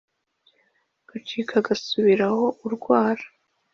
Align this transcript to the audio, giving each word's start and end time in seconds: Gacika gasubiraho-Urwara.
Gacika 1.09 1.57
gasubiraho-Urwara. 1.67 3.25